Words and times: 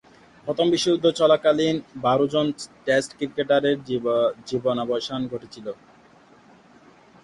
প্রথম 0.45 0.67
বিশ্বযুদ্ধ 0.73 1.05
চলাকালীন 1.19 1.75
বারোজন 2.05 2.45
টেস্ট 2.85 3.11
ক্রিকেটারের 3.17 3.77
জীবনাবসান 4.49 5.21
ঘটেছিল। 5.31 5.67